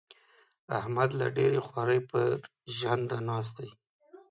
احمد 0.79 1.09
له 1.19 1.27
ډېرې 1.37 1.59
خوارۍ؛ 1.67 1.99
پر 2.09 2.29
ژنده 2.79 3.17
ناست 3.29 3.53
دی. 3.59 3.69